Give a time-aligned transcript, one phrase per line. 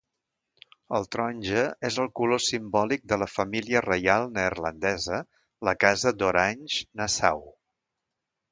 [0.99, 5.21] El taronja és el color simbòlic de la família reial neerlandesa,
[5.71, 7.47] la Casa d'Orange-Nassau.